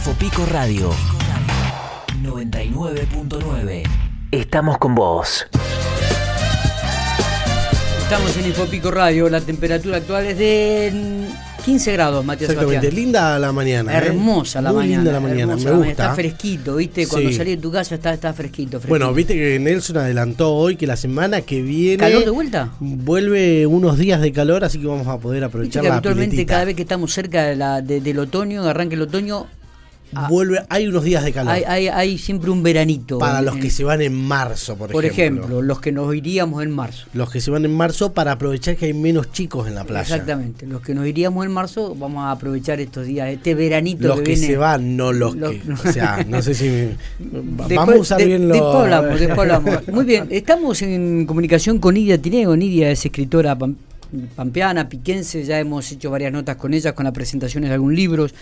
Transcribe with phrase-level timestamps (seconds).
[0.00, 0.90] Infopico Radio
[2.22, 3.82] 99.9.
[4.30, 5.46] Estamos con vos.
[8.02, 10.92] Estamos en Infopico Radio, la temperatura actual es de
[11.64, 13.92] 15 grados, Matías Exactamente, linda la mañana.
[13.94, 13.96] ¿eh?
[13.96, 14.96] Hermosa la Muy mañana.
[15.02, 15.90] linda la mañana, hermosa me la gusta.
[15.90, 17.08] Está fresquito, ¿viste?
[17.08, 17.36] Cuando Sí.
[17.36, 18.88] salí de tu casa está, está fresquito, fresquito.
[18.90, 21.96] Bueno, viste que Nelson adelantó hoy que la semana que viene.
[21.96, 22.68] ¿Calor de vuelta?
[22.80, 26.30] Vuelve unos días de calor, así que vamos a poder Viste aprovechar que la habitualmente
[26.32, 26.52] piletita.
[26.52, 29.46] cada vez que estamos cerca de la, de- del otoño, arranque el otoño,
[30.28, 31.52] Vuelve, hay unos días de calor.
[31.52, 33.18] hay, hay, hay siempre un veranito.
[33.18, 36.14] para en- los que en- se van en marzo, por, Por ejemplo, los que nos
[36.14, 37.06] iríamos en marzo.
[37.14, 40.02] Los que se van en marzo para aprovechar que hay menos chicos en la playa.
[40.02, 44.18] Exactamente, los que nos iríamos en marzo vamos a aprovechar estos días, este veranito Los
[44.18, 44.46] que, que viene.
[44.46, 45.62] se van, no los Los- que.
[45.88, 46.64] O sea, no sé si.
[47.18, 48.56] me- Después- vamos a usar de- bien los.
[48.56, 49.88] Después hablamos, después hablamos.
[49.88, 52.56] Muy bien, estamos en comunicación con Nidia Tinego.
[52.56, 53.56] Nidia es escritora
[54.34, 58.34] pampeana, piquense, ya hemos hecho varias notas con ella, con las presentaciones de algunos libros.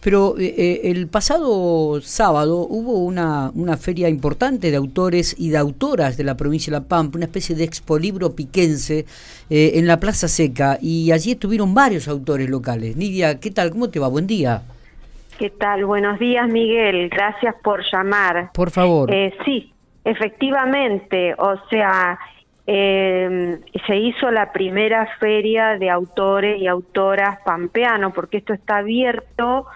[0.00, 5.58] Pero eh, eh, el pasado sábado hubo una, una feria importante de autores y de
[5.58, 9.06] autoras de la provincia de La Pampa, una especie de expolibro piquense
[9.50, 12.96] eh, en la Plaza Seca, y allí estuvieron varios autores locales.
[12.96, 13.70] Nidia, ¿qué tal?
[13.70, 14.08] ¿Cómo te va?
[14.08, 14.62] Buen día.
[15.38, 15.84] ¿Qué tal?
[15.86, 17.08] Buenos días, Miguel.
[17.08, 18.50] Gracias por llamar.
[18.52, 19.12] Por favor.
[19.12, 19.72] Eh, sí,
[20.04, 22.18] efectivamente, o sea,
[22.66, 29.66] eh, se hizo la primera feria de autores y autoras pampeanos, porque esto está abierto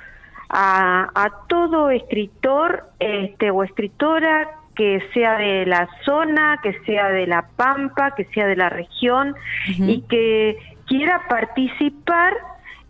[0.48, 7.26] a, a todo escritor este, o escritora que sea de la zona, que sea de
[7.26, 9.34] la Pampa, que sea de la región
[9.66, 12.34] y que quiera participar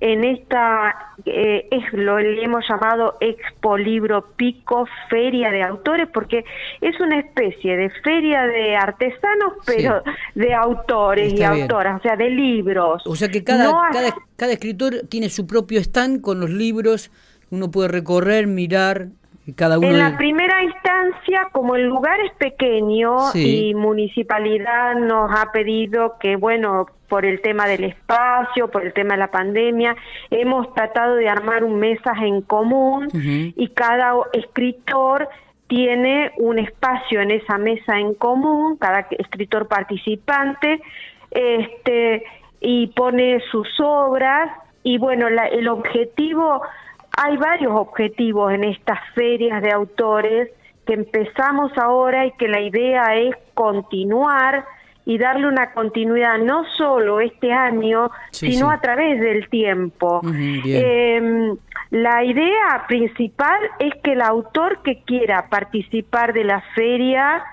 [0.00, 6.44] en esta, eh, es lo le hemos llamado Expo Libro Pico Feria de Autores, porque
[6.82, 10.02] es una especie de feria de artesanos, pero
[10.34, 11.62] de autores Está y bien.
[11.62, 13.02] autoras, o sea, de libros.
[13.06, 17.10] O sea que cada, No cada, cada escritor tiene su propio stand con los libros,
[17.50, 19.08] uno puede recorrer, mirar,
[19.54, 19.86] cada uno...
[19.88, 23.68] En de- la primera instancia, como el lugar es pequeño Sí.
[23.68, 29.14] y municipalidad nos ha pedido que, bueno, por el tema del espacio, por el tema
[29.14, 29.94] de la pandemia,
[30.30, 35.28] hemos tratado de armar un mesas en común y cada escritor
[35.68, 40.80] tiene un espacio en esa mesa en común, cada escritor participante,
[41.30, 42.24] este,
[42.60, 44.50] y pone sus obras
[44.82, 46.62] y bueno, la- el objetivo,
[47.16, 50.50] hay varios objetivos en estas ferias de autores
[50.86, 54.64] que empezamos ahora y que la idea es continuar
[55.04, 58.74] y darle una continuidad no solo este año, Sí, sino sí.
[58.76, 60.20] a través del tiempo.
[60.64, 61.54] Eh,
[61.90, 67.44] la idea principal es que el autor que quiera participar de la feria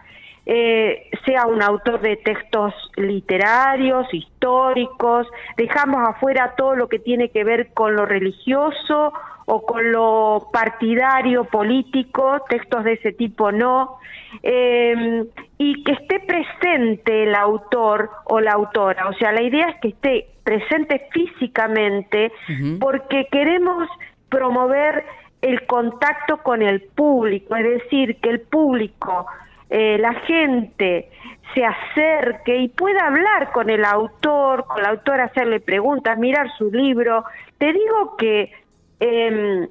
[0.46, 7.44] eh, sea un autor de textos literarios, históricos, dejamos afuera todo lo que tiene que
[7.44, 9.14] ver con lo religioso
[9.46, 13.98] o con lo partidario, político, textos de ese tipo no,
[14.42, 15.26] eh,
[15.58, 19.90] y que esté presente el autor o la autora, o sea, la idea es que
[19.90, 22.32] esté presente físicamente
[22.80, 23.88] porque queremos
[24.30, 25.06] promover
[25.42, 29.26] el contacto con el público, es decir, que el público,
[29.70, 31.10] eh, la gente
[31.54, 36.72] se acerque y pueda hablar con el autor, con la autora, hacerle preguntas, mirar su
[36.72, 37.26] libro.
[37.58, 38.52] Te digo que
[39.00, 39.68] em,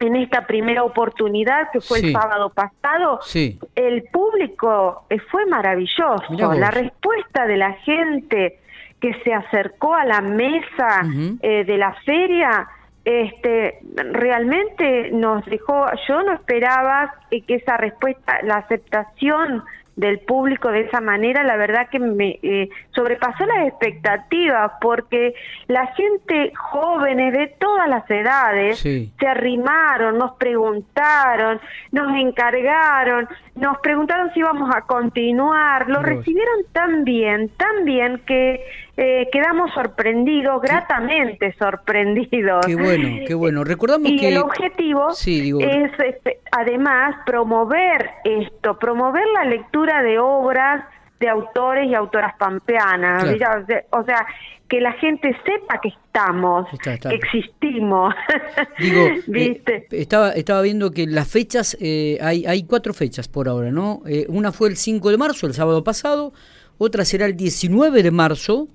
[0.00, 2.06] en esta primera oportunidad, que fue Sí.
[2.08, 3.58] el sábado pasado, Sí.
[3.76, 6.24] el público eh, fue maravilloso.
[6.30, 8.58] La respuesta de la gente
[9.00, 11.02] que se acercó a la mesa
[11.40, 12.68] eh, de la feria,
[13.04, 13.80] este,
[14.12, 19.64] realmente nos dejó, yo no esperaba eh, que esa respuesta, la aceptación
[19.96, 25.34] del público de esa manera, la verdad que me eh, sobrepasó las expectativas, porque
[25.68, 29.12] la gente jóvenes de todas las edades Sí.
[29.18, 31.60] se arrimaron, nos preguntaron,
[31.90, 38.64] nos encargaron, nos preguntaron si íbamos a continuar, lo recibieron tan bien, tan bien que
[38.96, 42.66] eh, quedamos sorprendidos, gratamente sorprendidos.
[42.66, 43.64] Qué bueno, qué bueno.
[43.72, 44.28] Recordamos Y que...
[44.28, 50.84] el objetivo Sí, digo- es este, además promover esto, promover la lectura de obras
[51.20, 53.64] de autores y autoras pampeanas, Claro.
[53.90, 54.26] o sea-
[54.68, 57.10] que la gente sepa que estamos, Está, está.
[57.10, 58.14] que existimos.
[58.78, 59.86] Digo, eh, ¿Viste?
[59.90, 64.00] estaba, estaba viendo que las fechas, eh, hay, hay cuatro fechas por ahora, ¿no?
[64.06, 66.32] Eh, una fue el 5 de marzo, el sábado pasado,
[66.78, 68.68] otra será el 19 de marzo.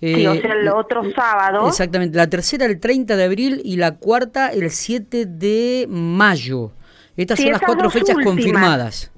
[0.00, 1.68] Sí, o eh, sea, el otro sábado.
[1.68, 6.72] Exactamente, la tercera el 30 de abril y la cuarta el 7 de mayo.
[7.16, 8.24] Estas Sí, son las cuatro fechas últimas.
[8.24, 9.12] confirmadas.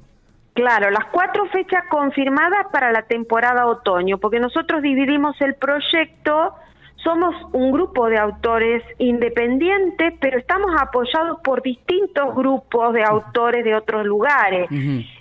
[0.58, 6.52] Claro, las cuatro fechas confirmadas para la temporada otoño, porque nosotros dividimos el proyecto
[6.96, 13.76] somos un grupo de autores independientes, pero estamos apoyados por distintos grupos de autores de
[13.76, 14.68] otros lugares,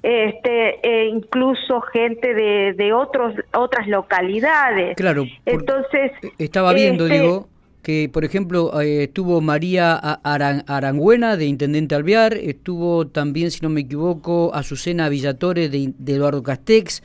[0.02, 4.96] este, e incluso gente de, de otros otras localidades.
[4.96, 5.24] Claro.
[5.46, 7.48] Entonces estaba viendo, este, digo,
[7.88, 13.80] que por ejemplo eh, estuvo María Arangüena de Intendente Alvear, estuvo también, si no me
[13.80, 17.02] equivoco, Azucena Villatore de, de Eduardo Castex.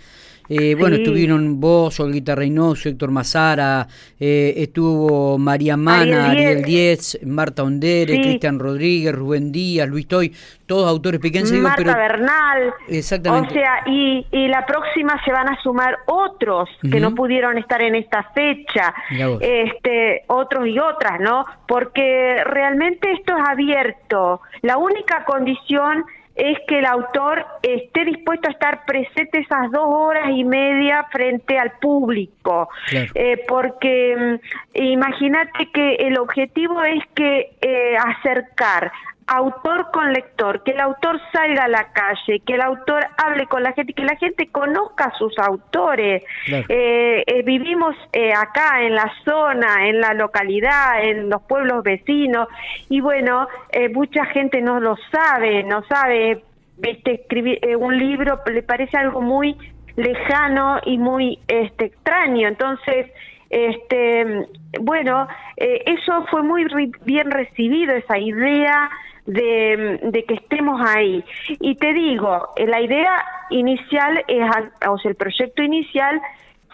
[0.54, 3.87] Eh, bueno, estuvieron vos, Olguita Reynoso, Héctor Mazara,
[4.20, 10.31] eh, estuvo María Mana, Ariel Diez, Marta Ondere, Cristian Rodríguez, Rubén Díaz, Luis Toy,
[10.66, 11.52] todos autores pequeños.
[11.52, 12.75] Marta Bernal.
[12.87, 13.49] Exactamente.
[13.49, 17.81] O sea, y, y la próxima se van a sumar otros que no pudieron estar
[17.81, 18.93] en esta fecha,
[19.40, 21.46] este, otros y otras, ¿no?
[21.66, 24.43] Porque realmente esto es abierto.
[24.60, 30.31] La única condición es que el autor esté dispuesto a estar presente esas dos horas
[30.31, 34.38] y media frente al público, eh, porque
[34.75, 38.93] mm, imagínate que el objetivo es que eh, acercar
[39.26, 43.62] autor con lector, que el autor salga a la calle, que el autor hable con
[43.62, 46.22] la gente, que la gente conozca a sus autores.
[46.46, 52.48] Eh, eh, vivimos eh, acá en la zona, en la localidad, en los pueblos vecinos
[52.88, 53.48] y bueno,
[53.92, 56.42] mucha gente no lo sabe, no sabe,
[56.78, 59.56] viste, escribir un libro le parece algo muy
[59.96, 63.10] lejano y muy este extraño, entonces
[63.50, 64.46] este
[64.80, 66.64] bueno eso fue muy
[67.04, 68.90] bien recibido esa idea
[69.26, 71.24] de, que estemos ahí.
[71.60, 74.42] Y te digo, eh, la idea inicial, es,
[74.88, 76.20] o sea, el proyecto inicial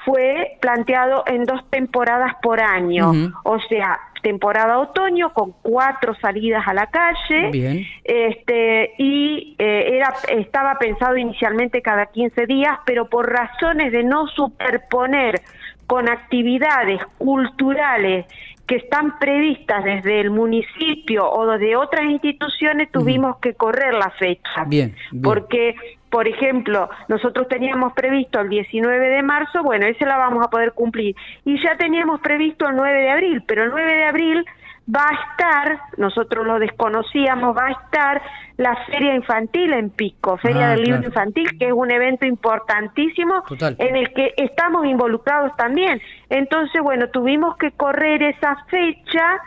[0.05, 3.13] fue planteado en dos temporadas por año,
[3.45, 10.79] o sea, temporada otoño con cuatro salidas a la calle, este y eh, era estaba
[10.79, 15.41] pensado inicialmente cada 15 días, pero por razones de no superponer
[15.87, 18.27] con actividades culturales
[18.69, 24.65] que están previstas desde el municipio o de otras instituciones, tuvimos que correr la fecha.
[24.67, 25.75] Bien, Porque,
[26.11, 30.73] por ejemplo, nosotros teníamos previsto el 19 de marzo, bueno, ese la vamos a poder
[30.73, 31.15] cumplir.
[31.45, 34.45] Y ya teníamos previsto el 9 de abril, pero el 9 de abril
[34.95, 38.23] va a estar, nosotros lo desconocíamos, va a estar
[38.57, 43.45] la Feria Infantil en Pico, Feria ah, del Libro Infantil, que es un evento importantísimo
[43.61, 46.01] en el que estamos involucrados también.
[46.31, 49.39] Entonces, bueno, tuvimos que correr esa fecha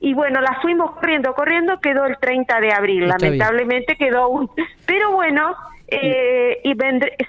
[0.00, 4.50] y bueno, la fuimos corriendo, corriendo, quedó el 30 de abril, lamentablemente quedó un...
[4.86, 5.54] Pero bueno,
[5.90, 6.74] eh, y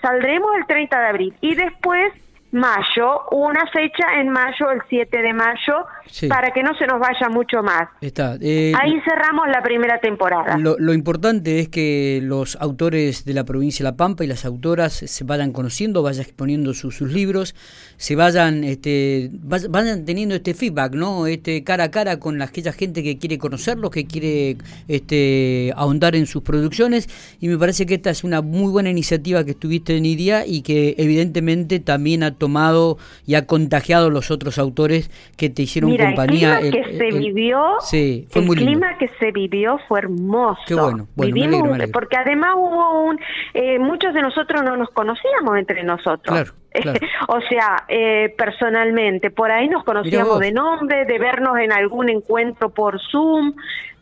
[0.01, 1.33] saldremos el 30 de abril.
[1.41, 2.13] Y después
[2.51, 5.85] mayo, una fecha en mayo, el 7 de mayo,
[6.27, 7.89] para que no se nos vaya mucho más.
[8.01, 8.37] Está.
[8.41, 10.57] Eh, Ahí cerramos la primera temporada.
[10.57, 14.93] Lo, importante es que los autores de la provincia de La Pampa y las autoras
[14.93, 17.55] se vayan conociendo, vayan exponiendo sus libros,
[17.97, 21.27] se vayan, este, vayan teniendo este feedback, ¿no?
[21.27, 24.57] Este cara a cara con aquella gente que quiere conocerlos, que quiere
[24.87, 27.07] este, ahondar en sus producciones.
[27.39, 30.61] Y me parece que esta es una muy buena iniciativa que estuviste en IDIA y
[30.61, 32.97] que evidentemente también ha tomado
[33.27, 36.59] y ha contagiado los otros autores que te hicieron compañía.
[36.59, 40.59] El clima que se vivió, sí, el clima que se vivió fue hermoso.
[40.65, 43.19] Qué bueno, Vivimos, porque además hubo un,
[43.53, 46.21] eh, muchos de nosotros no nos conocíamos entre nosotros.
[46.23, 46.51] Claro.
[47.27, 52.69] o sea, eh, personalmente, por ahí nos conocíamos de nombre, de vernos en algún encuentro
[52.69, 53.53] por Zoom,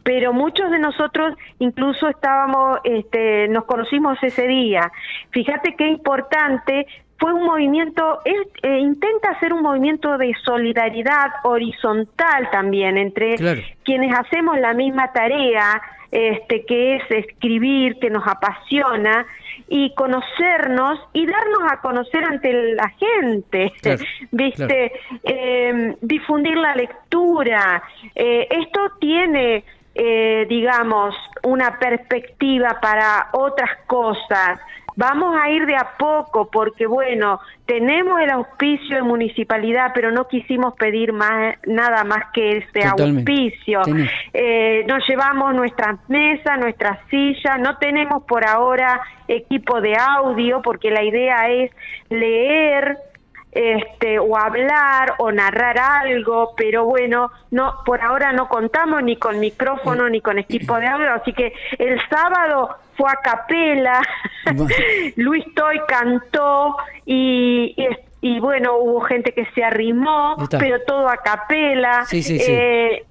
[0.04, 4.92] pero muchos de nosotros incluso estábamos, este, nos conocimos ese día.
[5.32, 6.88] Fíjate qué importante
[7.20, 13.36] fue un movimiento, eh, intenta hacer un movimiento de solidaridad horizontal también entre
[13.84, 19.26] quienes hacemos la misma tarea, este, que es escribir, que nos apasiona,
[19.70, 23.72] y conocernos y darnos a conocer ante la gente,
[24.32, 24.92] ¿viste?
[25.24, 27.84] Eh, difundir la lectura.
[28.16, 29.64] Eh, esto tiene,
[30.02, 31.14] eh, digamos,
[31.44, 34.58] una perspectiva para otras cosas.
[34.96, 40.30] Vamos a ir de a poco porque, bueno, tenemos el auspicio de municipalidad, pero no
[40.30, 43.82] quisimos pedir más nada más que ese auspicio.
[44.32, 50.92] Eh, nos llevamos nuestras mesas, nuestras sillas, no tenemos por ahora equipo de audio porque
[50.92, 51.72] la idea es
[52.10, 52.98] leer
[53.52, 59.40] este o hablar o narrar algo, pero bueno, no por ahora no contamos ni con
[59.40, 64.02] micrófono ni con equipo de audio, así que el sábado fue a capela,
[65.16, 67.76] Luis Toy cantó y,
[68.22, 72.06] y, bueno, hubo gente que se arrimó, pero todo a capela.
[72.06, 73.06] Sí, sí, eh,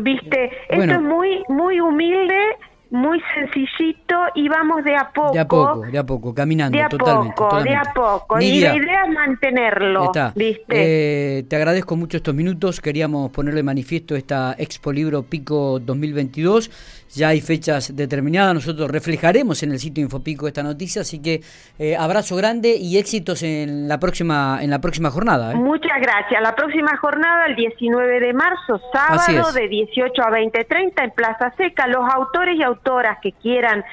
[0.00, 2.56] Viste, esto es muy muy humilde
[2.94, 5.32] muy sencillito y vamos de a poco.
[5.32, 7.34] De a poco, de a poco, caminando, de a totalmente.
[7.36, 10.64] Poco, De a poco, y la idea es mantenerlo, ¿viste?
[10.68, 16.70] Eh, te agradezco mucho estos minutos, queríamos ponerle manifiesto esta Expo Libro Pico 2022,
[17.14, 21.40] ya hay fechas determinadas, nosotros reflejaremos en el sitio Infopico esta noticia, así que
[21.78, 25.52] eh, abrazo grande y éxitos en la próxima, en la próxima jornada.
[25.52, 25.56] ¿eh?
[25.56, 31.10] Muchas gracias, la próxima jornada el 19 de marzo, sábado de 18 a 20.30 en
[31.10, 33.84] Plaza Seca, los autores y autoras que quieran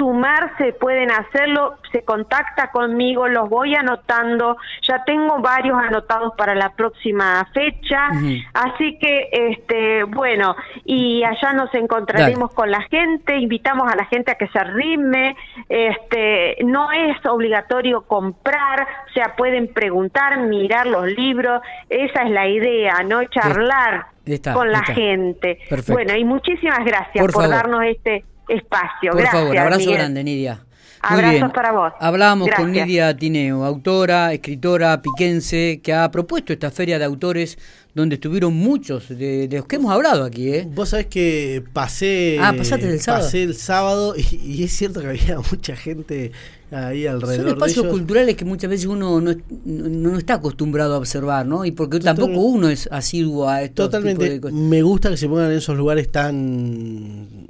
[0.00, 6.70] sumarse pueden hacerlo, se contacta conmigo, los voy anotando, ya tengo varios anotados para la
[6.70, 8.08] próxima fecha,
[8.54, 14.30] así que este bueno, y allá nos encontraremos con la gente, invitamos a la gente
[14.30, 15.36] a que se arrime,
[15.68, 22.48] este no es obligatorio comprar, o sea, pueden preguntar, mirar los libros, esa es la
[22.48, 24.06] idea, no charlar
[24.54, 25.58] con la gente.
[25.88, 29.12] Bueno, y muchísimas gracias por darnos este espacio.
[29.12, 30.60] Por Gracias, favor, abrazo grande, Nidia.
[31.02, 31.92] Abrazos para vos.
[31.98, 37.58] Hablábamos con Nidia Tineo, autora, escritora piquense, que ha propuesto esta feria de autores
[37.94, 40.52] donde estuvieron muchos de, los que hemos hablado aquí.
[40.52, 40.68] ¿eh?
[40.72, 43.24] Vos sabés que pasé, ah, pasaste el sábado.
[43.24, 46.32] Pasé el sábado y, es cierto que había mucha gente
[46.70, 47.44] ahí alrededor.
[47.44, 51.64] Son espacios culturales que muchas veces uno no, no, está acostumbrado a observar, ¿no?
[51.64, 53.84] Y porque tampoco uno es asiduo a esto.
[53.84, 54.40] Totalmente.
[54.52, 57.48] Me gusta que se pongan en esos lugares tan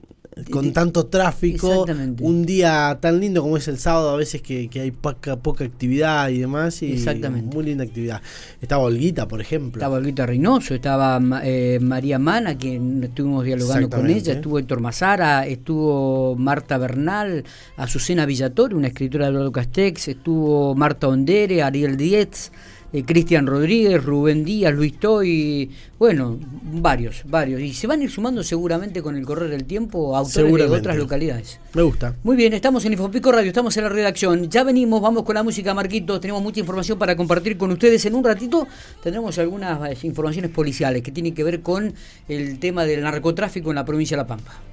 [0.50, 1.84] con tanto tráfico,
[2.20, 6.28] un día tan lindo como es el sábado, a veces que, hay poca, poca actividad
[6.28, 7.54] y demás, y Exactamente.
[7.54, 8.22] muy linda actividad.
[8.60, 9.80] Estaba Olguita, por ejemplo.
[9.80, 15.46] Estaba Olguita Reynoso, estaba eh, María Mana, que estuvimos dialogando con ella, estuvo Héctor Mazara,
[15.46, 17.44] estuvo Marta Bernal,
[17.76, 22.52] Azucena Villator, una escritora de Eduardo Castex, estuvo Marta Ondere, Ariel Dietz,
[22.92, 26.38] eh, Cristian Rodríguez, Rubén Díaz, Luis Toy, bueno,
[26.72, 27.60] varios, varios.
[27.60, 30.96] Y se van a ir sumando seguramente con el correr del tiempo autores de otras
[30.96, 31.60] localidades.
[31.74, 32.14] Me gusta.
[32.22, 34.48] Muy bien, estamos en Infopico Radio, estamos en la redacción.
[34.48, 36.20] Ya venimos, vamos con la música, Marquitos.
[36.20, 38.04] Tenemos mucha información para compartir con ustedes.
[38.06, 38.66] En un ratito
[39.02, 41.92] tendremos algunas informaciones policiales que tienen que ver con
[42.28, 44.70] el tema del narcotráfico en la provincia de La Pampa.